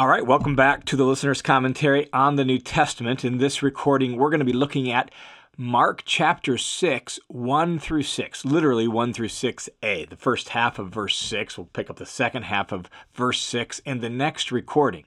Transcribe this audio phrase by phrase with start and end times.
[0.00, 3.22] All right, welcome back to the listener's commentary on the New Testament.
[3.22, 5.10] In this recording, we're going to be looking at
[5.58, 10.08] Mark chapter 6, 1 through 6, literally 1 through 6a.
[10.08, 13.80] The first half of verse 6, we'll pick up the second half of verse 6
[13.80, 15.04] in the next recording.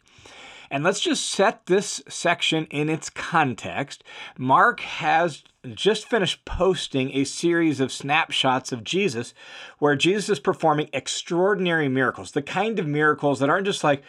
[0.69, 4.03] And let's just set this section in its context.
[4.37, 9.33] Mark has just finished posting a series of snapshots of Jesus
[9.79, 14.03] where Jesus is performing extraordinary miracles, the kind of miracles that aren't just like,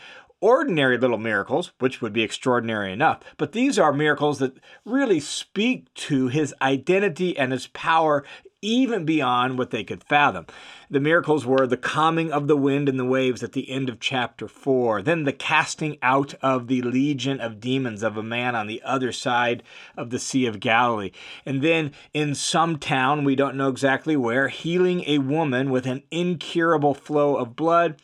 [0.44, 4.54] ordinary little miracles, which would be extraordinary enough, but these are miracles that
[4.84, 8.22] really speak to his identity and his power
[8.60, 10.44] even beyond what they could fathom.
[10.90, 14.00] The miracles were the calming of the wind and the waves at the end of
[14.00, 18.66] chapter 4, then the casting out of the legion of demons of a man on
[18.66, 19.62] the other side
[19.96, 21.10] of the Sea of Galilee.
[21.46, 26.02] And then in some town, we don't know exactly where, healing a woman with an
[26.10, 27.96] incurable flow of blood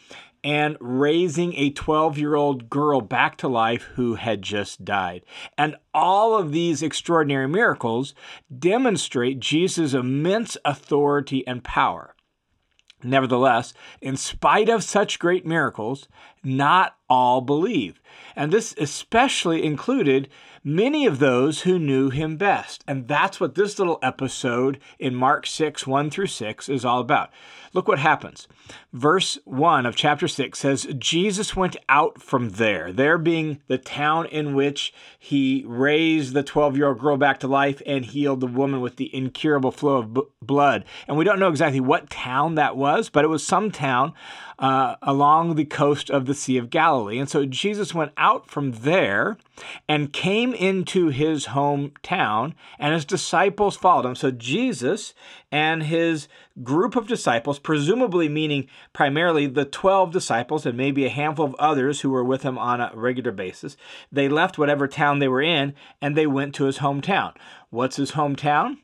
[0.43, 5.23] and raising a 12 year old girl back to life who had just died.
[5.59, 8.15] And all of these extraordinary miracles
[8.57, 12.15] demonstrate Jesus' immense authority and power.
[13.03, 16.07] Nevertheless, in spite of such great miracles,
[16.43, 18.01] not all believe.
[18.37, 20.29] And this especially included
[20.63, 22.85] many of those who knew him best.
[22.87, 27.31] And that's what this little episode in Mark 6, 1 through 6 is all about.
[27.73, 28.49] Look what happens.
[28.93, 34.27] Verse 1 of chapter 6 says, Jesus went out from there, there being the town
[34.27, 38.47] in which he raised the 12 year old girl back to life and healed the
[38.47, 40.85] woman with the incurable flow of b- blood.
[41.07, 44.15] And we don't know exactly what town that was, but it was some town
[44.61, 47.19] uh, along the coast of the Sea of Galilee.
[47.19, 49.39] And so Jesus went out from there
[49.89, 54.15] and came into his hometown, and his disciples followed him.
[54.15, 55.15] So Jesus
[55.51, 56.29] and his
[56.63, 62.03] group of disciples, presumably meaning primarily the 12 disciples and maybe a handful of others
[62.03, 63.79] who were with him on a regular basis,
[64.13, 67.35] they left whatever town they were in and they went to his hometown.
[67.71, 68.77] What's his hometown?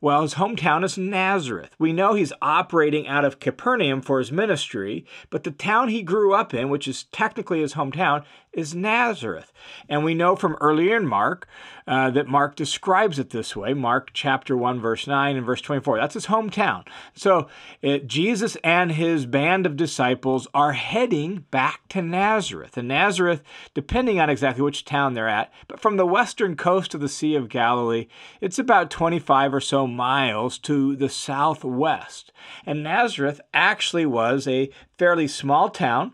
[0.00, 1.74] Well, his hometown is Nazareth.
[1.76, 6.32] We know he's operating out of Capernaum for his ministry, but the town he grew
[6.32, 9.52] up in, which is technically his hometown, is Nazareth.
[9.88, 11.48] And we know from earlier in Mark
[11.86, 15.98] uh, that Mark describes it this way Mark chapter 1, verse 9 and verse 24.
[15.98, 16.86] That's his hometown.
[17.14, 17.48] So
[17.82, 22.76] it, Jesus and his band of disciples are heading back to Nazareth.
[22.76, 23.42] And Nazareth,
[23.74, 27.34] depending on exactly which town they're at, but from the western coast of the Sea
[27.34, 28.06] of Galilee,
[28.40, 32.32] it's about 25 or so miles to the southwest.
[32.64, 36.12] And Nazareth actually was a fairly small town.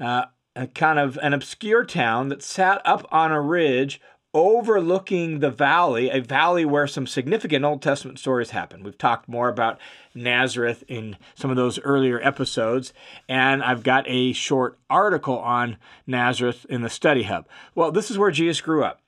[0.00, 4.00] Uh, a kind of an obscure town that sat up on a ridge
[4.34, 8.82] overlooking the valley, a valley where some significant Old Testament stories happen.
[8.82, 9.78] We've talked more about
[10.14, 12.92] Nazareth in some of those earlier episodes,
[13.28, 17.46] and I've got a short article on Nazareth in the Study Hub.
[17.74, 19.00] Well, this is where Jesus grew up.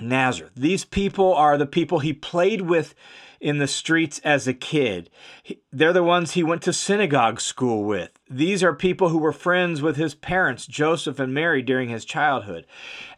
[0.00, 0.52] Nazareth.
[0.56, 2.94] These people are the people he played with
[3.40, 5.10] in the streets as a kid.
[5.72, 8.10] They're the ones he went to synagogue school with.
[8.28, 12.66] These are people who were friends with his parents, Joseph and Mary, during his childhood.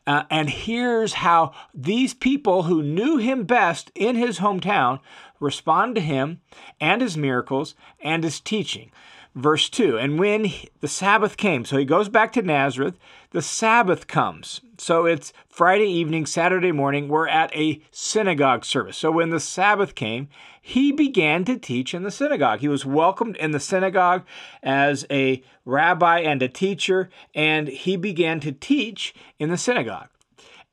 [0.07, 5.01] Uh, and here's how these people who knew him best in his hometown
[5.41, 6.41] respond to him
[6.81, 8.91] and his miracles and his teaching
[9.39, 10.51] verse 2 and when
[10.81, 12.99] the sabbath came so he goes back to nazareth
[13.31, 14.63] the sabbath comes.
[14.79, 18.97] So it's friday evening saturday morning we're at a synagogue service.
[18.97, 20.29] So when the sabbath came
[20.61, 22.61] he began to teach in the synagogue.
[22.61, 24.27] He was welcomed in the synagogue
[24.63, 30.09] as a rabbi and a teacher and he began to teach in the synagogue.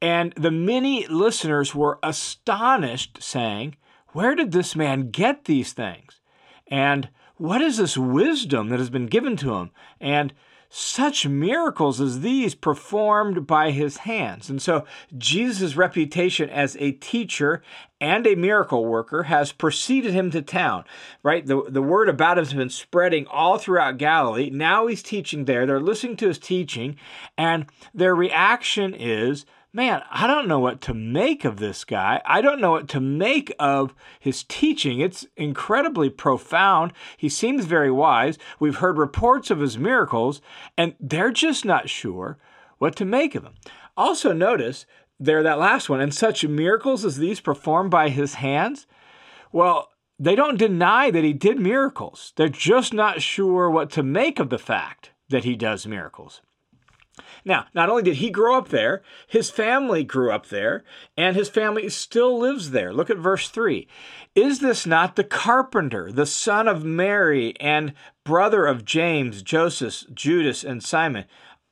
[0.02, 3.76] And the many listeners were astonished saying
[4.10, 6.20] where did this man get these things?
[6.68, 9.72] And what is this wisdom that has been given to him?
[10.00, 10.34] And
[10.78, 14.50] such miracles as these performed by his hands.
[14.50, 14.86] And so
[15.18, 17.64] Jesus' reputation as a teacher
[18.02, 20.84] and a miracle worker has preceded him to town,
[21.24, 21.46] right?
[21.46, 24.50] The, the word about him has been spreading all throughout Galilee.
[24.50, 25.66] Now he's teaching there.
[25.66, 26.98] They're listening to his teaching,
[27.38, 32.22] and their reaction is man, I don't know what to make of this guy.
[32.26, 35.02] I don't know what to make of his teaching.
[35.02, 36.94] It's incredibly profound.
[37.18, 38.38] He seems very wise.
[38.58, 40.42] We've heard reports of his miracles,
[40.78, 42.38] and they're just not sure
[42.78, 43.56] what to make of him.
[43.98, 44.86] Also, notice
[45.20, 48.88] there, that last one, and such miracles as these performed by his hands.
[49.52, 52.32] Well, they don't deny that he did miracles.
[52.38, 56.42] They're just not sure what to make of the fact that he does miracles.
[57.44, 60.84] Now, not only did he grow up there, his family grew up there,
[61.16, 62.92] and his family still lives there.
[62.92, 63.88] Look at verse 3.
[64.34, 70.64] Is this not the carpenter, the son of Mary, and brother of James, Joses, Judas,
[70.64, 71.26] and Simon?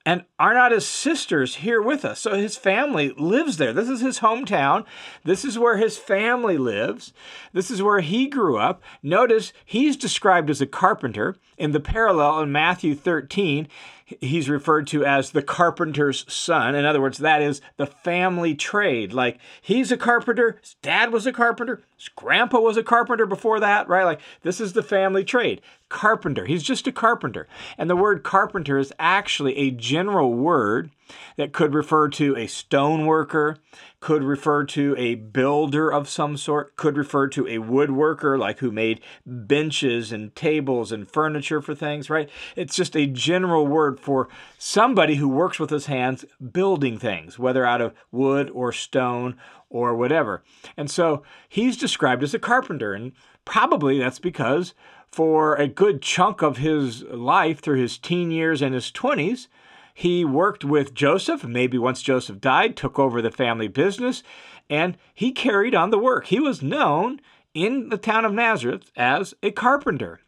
[0.06, 2.20] And are not his sisters here with us?
[2.20, 3.72] So his family lives there.
[3.72, 4.86] This is his hometown.
[5.24, 7.14] This is where his family lives.
[7.54, 8.84] This is where he grew up.
[9.02, 11.38] Notice he's described as a carpenter.
[11.58, 13.70] In the parallel in Matthew 13,
[14.06, 16.76] he's referred to as the carpenter's son.
[16.76, 19.14] In other words, that is the family trade.
[19.14, 23.88] Like he's a carpenter, his dad was a carpenter, grandpa was a carpenter before that,
[23.88, 24.04] right?
[24.04, 25.62] Like this is the family trade.
[25.90, 26.46] Carpenter.
[26.46, 27.48] He's just a carpenter.
[27.78, 30.90] And the word carpenter is actually a general word
[31.38, 33.58] that could refer to a stone worker,
[34.00, 38.72] could refer to a builder of some sort, could refer to a woodworker, like who
[38.72, 42.30] made benches and tables and furniture for things, right?
[42.56, 47.66] It's just a general word for somebody who works with his hands building things, whether
[47.66, 49.38] out of wood or stone
[49.74, 50.44] or whatever.
[50.78, 53.12] And so he's described as a carpenter, and
[53.44, 54.74] probably that's because
[55.12, 59.48] for a good chunk of his life through his teen years and his 20s,
[59.94, 64.24] he worked with Joseph, maybe once Joseph died, took over the family business,
[64.70, 66.28] and he carried on the work.
[66.28, 67.20] He was known
[67.54, 70.22] in the town of Nazareth as a carpenter.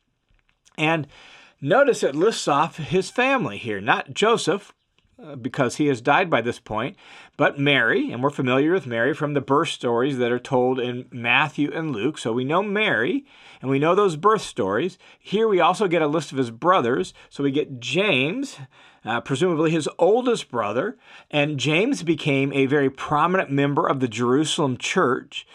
[0.77, 1.07] And
[1.61, 4.73] notice it lists off his family here, not Joseph,
[5.41, 6.95] because he has died by this point,
[7.37, 11.05] but Mary, and we're familiar with Mary from the birth stories that are told in
[11.11, 12.17] Matthew and Luke.
[12.17, 13.25] So we know Mary,
[13.61, 14.97] and we know those birth stories.
[15.19, 17.13] Here we also get a list of his brothers.
[17.29, 18.57] So we get James,
[19.05, 20.97] uh, presumably his oldest brother,
[21.31, 25.47] and James became a very prominent member of the Jerusalem church.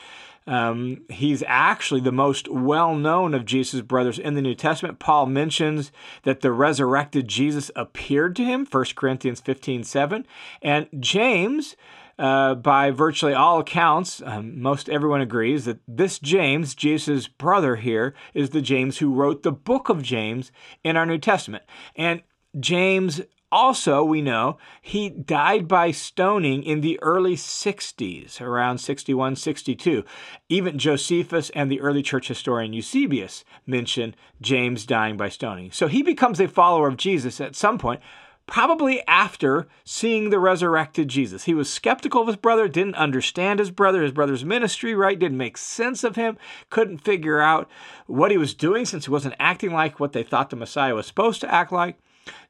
[0.50, 4.98] Um, he's actually the most well known of Jesus' brothers in the New Testament.
[4.98, 5.92] Paul mentions
[6.24, 10.26] that the resurrected Jesus appeared to him, 1 Corinthians 15 7.
[10.60, 11.76] And James,
[12.18, 18.12] uh, by virtually all accounts, um, most everyone agrees that this James, Jesus' brother here,
[18.34, 20.50] is the James who wrote the book of James
[20.82, 21.62] in our New Testament.
[21.94, 22.22] And
[22.58, 23.20] James
[23.52, 30.04] also, we know he died by stoning in the early 60s, around 61, 62.
[30.48, 35.72] Even Josephus and the early church historian Eusebius mention James dying by stoning.
[35.72, 38.00] So he becomes a follower of Jesus at some point,
[38.46, 41.44] probably after seeing the resurrected Jesus.
[41.44, 45.18] He was skeptical of his brother, didn't understand his brother, his brother's ministry, right?
[45.18, 46.38] Didn't make sense of him,
[46.68, 47.68] couldn't figure out
[48.06, 51.06] what he was doing since he wasn't acting like what they thought the Messiah was
[51.06, 51.98] supposed to act like.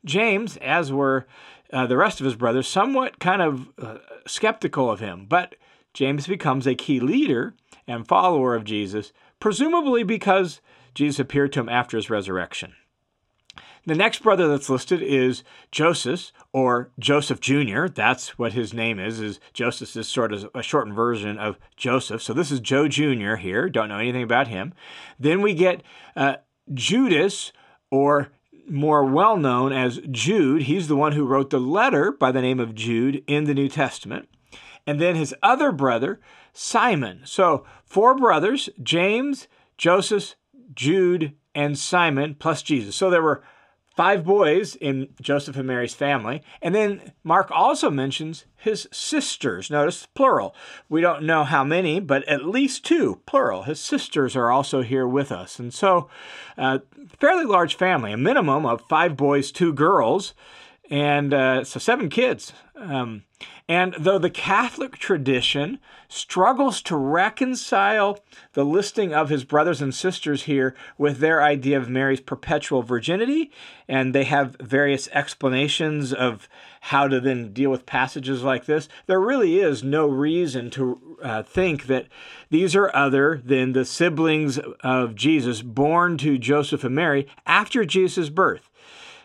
[0.05, 1.27] James, as were
[1.73, 5.27] uh, the rest of his brothers, somewhat kind of uh, skeptical of him.
[5.29, 5.55] But
[5.95, 7.55] James becomes a key leader
[7.87, 10.61] and follower of Jesus, presumably because
[10.95, 12.75] Jesus appeared to him after his resurrection.
[13.87, 15.43] The next brother that's listed is
[15.73, 17.87] Joses or Joseph Jr.
[17.87, 19.21] That's what his name is.
[19.21, 22.23] Is Joses is sort of a shortened version of Joseph.
[22.23, 23.37] So this is Joe Jr.
[23.37, 23.71] here.
[23.71, 24.75] Don't know anything about him.
[25.19, 25.83] Then we get
[26.15, 26.37] uh,
[26.75, 27.53] Judas
[27.91, 28.29] or
[28.71, 30.63] more well known as Jude.
[30.63, 33.69] He's the one who wrote the letter by the name of Jude in the New
[33.69, 34.29] Testament.
[34.87, 36.21] And then his other brother,
[36.53, 37.23] Simon.
[37.25, 40.35] So, four brothers James, Joseph,
[40.75, 42.97] Jude, and Simon, plus Jesus.
[42.97, 43.43] So, there were
[44.01, 46.41] five boys in Joseph and Mary's family.
[46.63, 49.69] And then Mark also mentions his sisters.
[49.69, 50.55] Notice plural.
[50.89, 53.65] We don't know how many, but at least two, plural.
[53.65, 55.59] His sisters are also here with us.
[55.59, 56.09] And so,
[56.57, 56.79] uh,
[57.19, 60.33] fairly large family, a minimum of five boys, two girls,
[60.91, 62.53] and uh, so seven kids.
[62.75, 63.23] Um,
[63.69, 65.79] and though the Catholic tradition
[66.09, 68.19] struggles to reconcile
[68.55, 73.53] the listing of his brothers and sisters here with their idea of Mary's perpetual virginity,
[73.87, 76.49] and they have various explanations of
[76.81, 81.43] how to then deal with passages like this, there really is no reason to uh,
[81.43, 82.07] think that
[82.49, 88.31] these are other than the siblings of Jesus born to Joseph and Mary after Jesus'
[88.31, 88.70] birth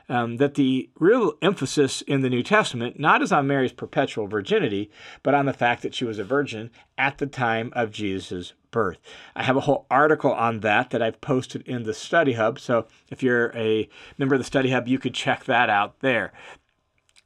[0.09, 4.91] um, that the real emphasis in the New Testament not is on Mary's perpetual virginity,
[5.23, 8.97] but on the fact that she was a virgin at the time of Jesus' birth.
[9.35, 12.59] I have a whole article on that that I've posted in the Study Hub.
[12.59, 16.33] So if you're a member of the Study Hub, you could check that out there.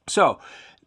[0.06, 0.40] So,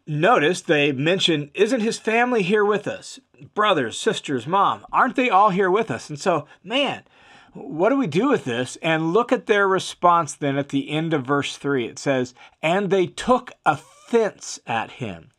[0.06, 3.20] notice they mention, Isn't his family here with us?
[3.54, 6.08] Brothers, sisters, mom, aren't they all here with us?
[6.08, 7.04] And so, man,
[7.54, 8.76] what do we do with this?
[8.82, 11.86] And look at their response then at the end of verse 3.
[11.86, 15.30] It says, And they took offense at him.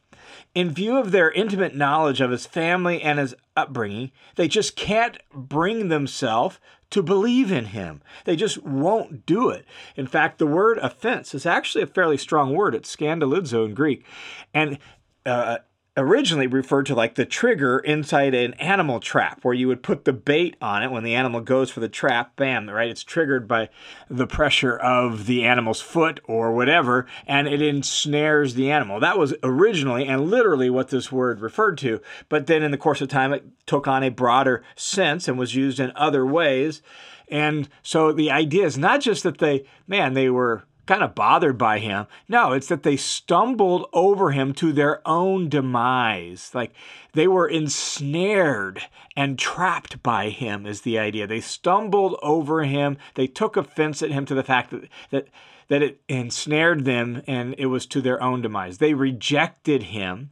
[0.53, 5.17] In view of their intimate knowledge of his family and his upbringing, they just can't
[5.34, 6.60] bring themselves
[6.91, 8.01] to believe in him.
[8.24, 9.65] They just won't do it.
[9.98, 12.74] In fact, the word offense is actually a fairly strong word.
[12.74, 14.05] It's scandalizo in Greek.
[14.53, 14.77] And
[15.25, 15.57] uh,
[15.98, 20.14] originally referred to like the trigger inside an animal trap where you would put the
[20.14, 20.92] bait on it.
[20.92, 23.70] When the animal goes for the trap bam right it's triggered by
[24.10, 29.00] the pressure of the animal's foot or whatever and it ensnares the animal.
[29.00, 33.02] That was originally and literally what this word referred to but then in the course
[33.02, 36.82] of time it took on a broader sense and was used in other ways.
[37.28, 41.58] And so the idea is not just that they man they were kind of bothered
[41.58, 42.08] by him.
[42.27, 46.51] No, it's that they stumbled over him to their own demise.
[46.54, 46.74] Like
[47.13, 48.82] they were ensnared
[49.15, 51.27] and trapped by him, is the idea.
[51.27, 52.98] They stumbled over him.
[53.15, 55.27] They took offense at him to the fact that, that,
[55.68, 58.77] that it ensnared them and it was to their own demise.
[58.77, 60.32] They rejected him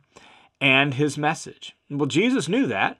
[0.61, 1.75] and his message.
[1.89, 2.99] Well, Jesus knew that.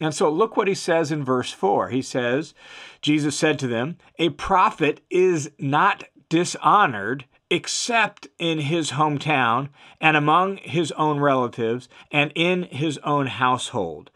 [0.00, 1.90] And so look what he says in verse 4.
[1.90, 2.54] He says,
[3.02, 9.68] Jesus said to them, A prophet is not dishonored except in his hometown
[10.00, 14.10] and among his own relatives and in his own household.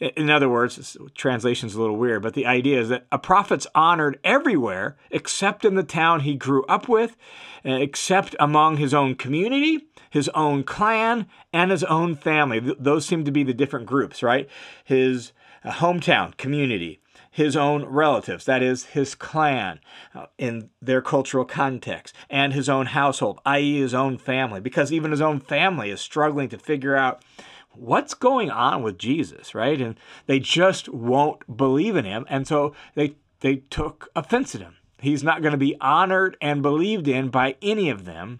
[0.00, 4.18] In other words, translation's a little weird, but the idea is that a prophet's honored
[4.22, 7.16] everywhere except in the town he grew up with,
[7.64, 12.60] uh, except among his own community, his own clan, and his own family.
[12.78, 14.48] Those seem to be the different groups, right?
[14.84, 15.32] His
[15.64, 17.00] hometown, community,
[17.34, 19.80] his own relatives, that is, his clan
[20.14, 25.10] uh, in their cultural context, and his own household, i.e., his own family, because even
[25.10, 27.24] his own family is struggling to figure out
[27.72, 29.80] what's going on with Jesus, right?
[29.80, 32.24] And they just won't believe in him.
[32.28, 34.76] And so they, they took offense at him.
[35.00, 38.38] He's not going to be honored and believed in by any of them.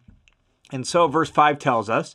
[0.71, 2.15] And so, verse 5 tells us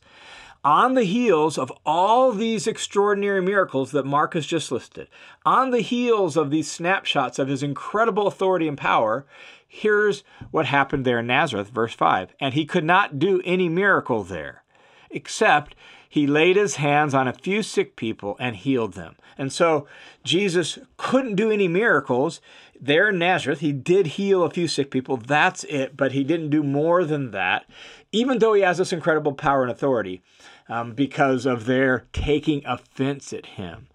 [0.63, 5.07] on the heels of all these extraordinary miracles that Mark has just listed,
[5.45, 9.25] on the heels of these snapshots of his incredible authority and power,
[9.67, 12.33] here's what happened there in Nazareth, verse 5.
[12.39, 14.63] And he could not do any miracle there,
[15.09, 15.75] except
[16.09, 19.15] he laid his hands on a few sick people and healed them.
[19.37, 19.87] And so
[20.23, 22.41] Jesus couldn't do any miracles
[22.81, 23.59] there in Nazareth.
[23.59, 25.17] He did heal a few sick people.
[25.17, 25.95] That's it.
[25.95, 27.65] But he didn't do more than that,
[28.11, 30.23] even though he has this incredible power and authority
[30.67, 33.87] um, because of their taking offense at him.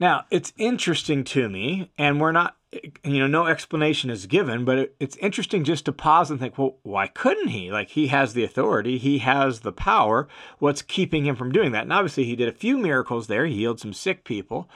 [0.00, 2.56] Now, it's interesting to me, and we're not,
[3.04, 6.56] you know, no explanation is given, but it, it's interesting just to pause and think,
[6.56, 7.70] well, why couldn't he?
[7.70, 10.26] Like, he has the authority, he has the power.
[10.58, 11.82] What's keeping him from doing that?
[11.82, 14.70] And obviously, he did a few miracles there, he healed some sick people.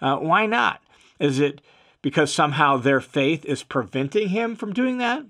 [0.00, 0.80] Uh, why not?
[1.20, 1.60] Is it
[2.00, 5.24] because somehow their faith is preventing him from doing that?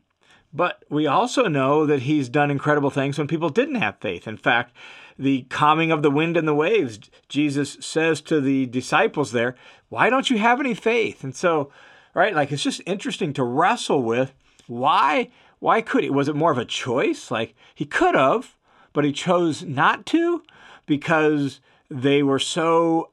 [0.54, 4.28] But we also know that he's done incredible things when people didn't have faith.
[4.28, 4.72] In fact,
[5.18, 9.54] the calming of the wind and the waves, Jesus says to the disciples there,
[9.88, 11.24] Why don't you have any faith?
[11.24, 11.70] And so,
[12.14, 14.34] right, like it's just interesting to wrestle with
[14.66, 16.10] why why could he?
[16.10, 17.30] Was it more of a choice?
[17.30, 18.56] Like he could have,
[18.92, 20.42] but he chose not to
[20.86, 23.10] because they were so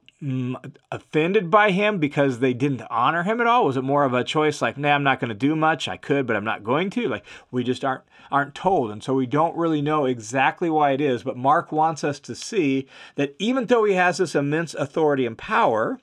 [0.92, 3.64] offended by him because they didn't honor him at all?
[3.64, 5.88] Was it more of a choice like, nah, I'm not going to do much.
[5.88, 7.08] I could, but I'm not going to?
[7.08, 11.00] Like we just aren't aren't told, and so we don't really know exactly why it
[11.00, 11.22] is.
[11.22, 12.86] But Mark wants us to see
[13.16, 16.00] that even though he has this immense authority and power,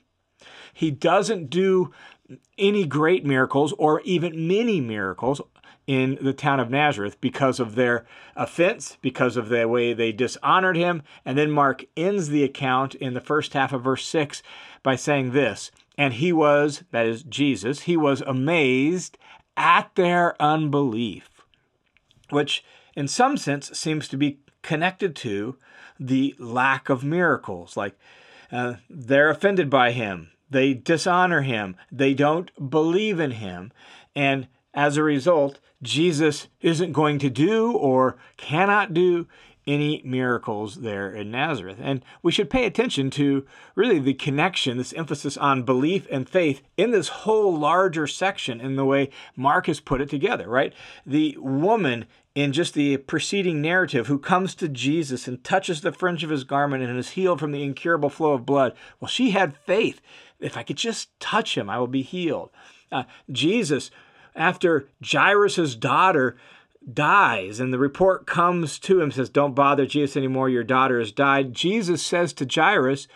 [0.74, 1.92] he doesn't do
[2.58, 5.40] any great miracles or even many miracles
[5.88, 8.04] in the town of Nazareth because of their
[8.36, 11.02] offense, because of the way they dishonored him.
[11.24, 14.42] And then Mark ends the account in the first half of verse 6
[14.82, 19.16] by saying this And he was, that is Jesus, he was amazed
[19.56, 21.30] at their unbelief,
[22.28, 22.62] which
[22.94, 25.56] in some sense seems to be connected to
[25.98, 27.78] the lack of miracles.
[27.78, 27.98] Like
[28.52, 33.72] uh, they're offended by him, they dishonor him, they don't believe in him.
[34.14, 39.26] And as a result, Jesus isn't going to do or cannot do
[39.68, 41.76] any miracles there in Nazareth.
[41.80, 46.62] And we should pay attention to really the connection, this emphasis on belief and faith
[46.78, 50.72] in this whole larger section in the way Mark has put it together, right?
[51.04, 56.24] The woman in just the preceding narrative who comes to Jesus and touches the fringe
[56.24, 58.74] of his garment and is healed from the incurable flow of blood.
[59.00, 60.00] Well, she had faith.
[60.40, 62.50] If I could just touch him, I will be healed.
[62.90, 63.90] Uh, Jesus
[64.34, 66.36] after Jairus' daughter
[66.92, 71.12] dies and the report comes to him says don't bother jesus anymore your daughter has
[71.12, 71.52] died.
[71.52, 73.08] Jesus says to jairus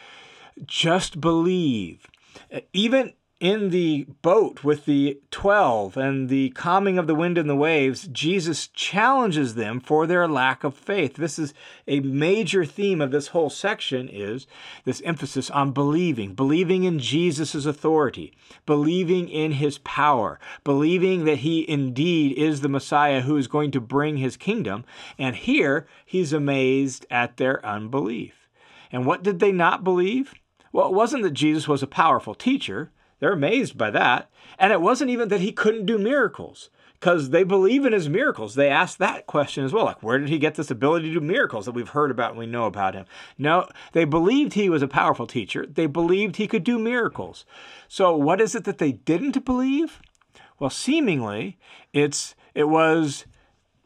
[0.67, 2.07] just believe.
[2.53, 7.51] Uh, even in the boat with the 12 and the calming of the wind and
[7.51, 11.17] the waves, Jesus challenges them for their lack of faith.
[11.17, 11.53] This is
[11.89, 14.47] a major theme of this whole section is
[14.85, 18.33] this emphasis on believing, believing in Jesus' authority,
[18.65, 23.81] believing in his power, believing that he indeed is the Messiah who is going to
[23.81, 24.85] bring his kingdom.
[25.19, 28.49] And here he's amazed at their unbelief.
[28.93, 30.33] And what did they not believe?
[30.71, 32.93] Well, it wasn't that Jesus was a powerful teacher.
[33.23, 34.29] They're amazed by that.
[34.59, 38.57] And it wasn't even that he couldn't do miracles because they believe in his miracles.
[38.57, 41.25] They ask that question as well like, where did he get this ability to do
[41.25, 43.07] miracles that we've heard about and we know about him?
[43.39, 45.65] No, they believed he was a powerful teacher.
[45.65, 47.47] They believed he could do miracles.
[47.87, 50.03] So, what is it that they didn't believe?
[50.59, 51.59] Well, seemingly,
[51.93, 53.25] it's it was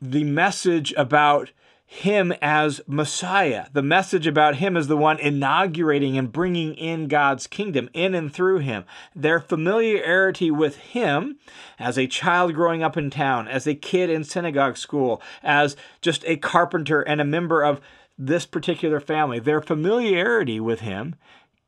[0.01, 1.51] the message about
[1.89, 7.47] him as Messiah, the message about him is the one inaugurating and bringing in God's
[7.47, 8.85] kingdom in and through him.
[9.15, 11.39] Their familiarity with him
[11.79, 16.25] as a child growing up in town, as a kid in synagogue school, as just
[16.27, 17.81] a carpenter and a member of
[18.19, 21.15] this particular family, their familiarity with him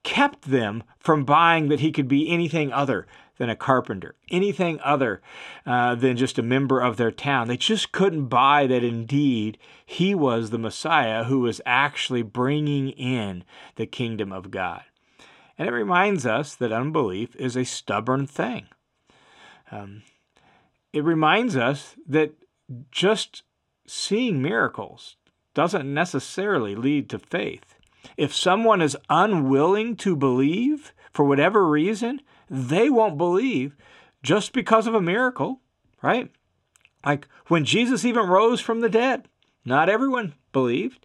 [0.03, 3.07] kept them from buying that he could be anything other
[3.39, 5.23] than a carpenter, anything other
[5.65, 7.49] uh, than just a member of their town.
[7.49, 13.45] They just couldn't buy that indeed he was the Messiah who was actually bringing in
[13.77, 14.83] the kingdom of God.
[15.57, 18.67] And it reminds us that unbelief is a stubborn thing.
[19.71, 20.03] Um,
[20.93, 22.33] it reminds us that
[22.91, 23.43] just
[23.87, 25.17] seeing miracles
[25.55, 27.75] doesn't necessarily lead to faith.
[28.17, 33.77] If someone is unwilling to believe for whatever reason, they won't believe
[34.23, 35.61] just because of a miracle,
[36.03, 36.31] right?
[37.05, 39.29] Like when Jesus even rose from the dead,
[39.65, 41.05] not everyone believed.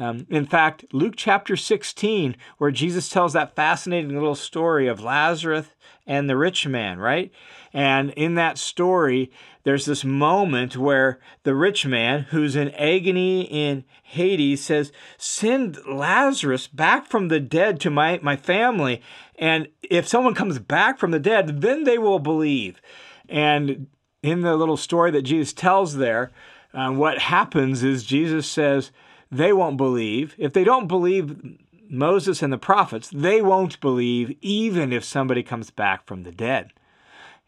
[0.00, 5.66] Um, in fact, Luke chapter 16, where Jesus tells that fascinating little story of Lazarus
[6.06, 7.30] and the rich man, right?
[7.74, 9.30] And in that story,
[9.64, 16.66] there's this moment where the rich man, who's in agony in Hades, says, Send Lazarus
[16.66, 19.02] back from the dead to my, my family.
[19.38, 22.80] And if someone comes back from the dead, then they will believe.
[23.28, 23.88] And
[24.22, 26.30] in the little story that Jesus tells there,
[26.72, 28.92] uh, what happens is Jesus says,
[29.30, 30.34] They won't believe.
[30.38, 31.58] If they don't believe
[31.88, 36.72] Moses and the prophets, they won't believe even if somebody comes back from the dead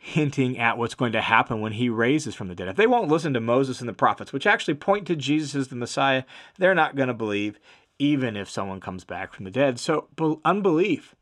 [0.04, 2.66] hinting at what's going to happen when he raises from the dead.
[2.66, 5.68] If they won't listen to Moses and the prophets, which actually point to Jesus as
[5.68, 6.24] the Messiah,
[6.58, 7.60] they're not going to believe,
[8.00, 9.78] even if someone comes back from the dead.
[9.78, 10.08] So,
[10.44, 11.14] unbelief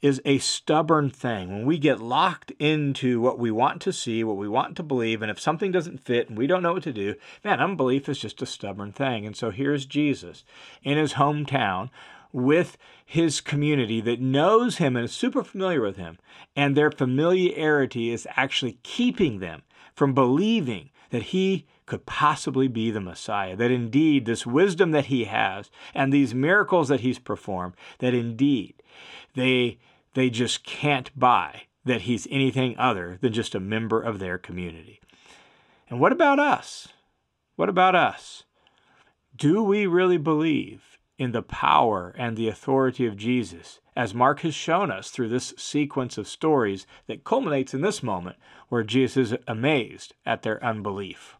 [0.00, 1.48] is a stubborn thing.
[1.48, 5.22] When we get locked into what we want to see, what we want to believe,
[5.22, 8.18] and if something doesn't fit and we don't know what to do, man, unbelief is
[8.18, 9.26] just a stubborn thing.
[9.26, 10.44] And so here's Jesus
[10.82, 11.90] in his hometown
[12.32, 16.18] with his community that knows him and is super familiar with him.
[16.54, 19.62] And their familiarity is actually keeping them
[19.94, 23.56] from believing that he could possibly be the Messiah.
[23.56, 28.74] That indeed, this wisdom that he has and these miracles that he's performed, that indeed
[29.34, 29.78] they,
[30.18, 35.00] they just can't buy that he's anything other than just a member of their community.
[35.88, 36.88] And what about us?
[37.56, 38.44] What about us?
[39.34, 44.54] Do we really believe in the power and the authority of Jesus, as Mark has
[44.54, 48.36] shown us through this sequence of stories that culminates in this moment
[48.68, 51.37] where Jesus is amazed at their unbelief.